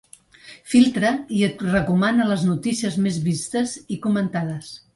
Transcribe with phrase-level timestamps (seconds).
[0.71, 4.77] Filtra i et recomana les notícies més vistes i comentades.